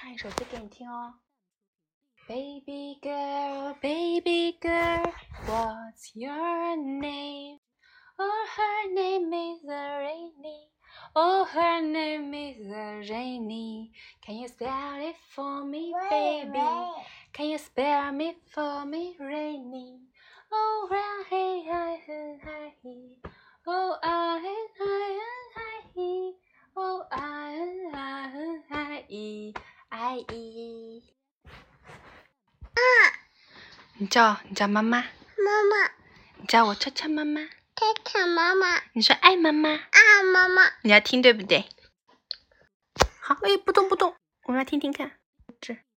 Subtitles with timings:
[0.00, 1.14] 唱一首歌给你听哦。
[2.28, 5.12] Baby girl, baby girl,
[5.46, 7.60] what's your name?
[8.18, 10.70] Oh, her name is Rainy.
[11.14, 12.66] Oh, her name is
[13.10, 13.92] Rainy.
[14.22, 16.58] Can you spell it for me, baby?
[17.32, 20.00] Can you spell me for me, Rainy?
[20.50, 20.88] Oh,
[21.28, 23.30] hey, hi, hi, hi, hi.
[23.66, 24.49] Oh, I, I,
[30.03, 31.01] I, I, I.
[33.99, 35.91] 你叫你叫妈妈，妈妈，
[36.37, 37.41] 你叫我悄悄妈妈，
[37.75, 41.69] 看看妈妈，你说爱妈妈，爱，妈妈，你要听对不对？
[43.19, 45.11] 好，哎，不动不动，我们来听听看。
[45.59, 45.77] 这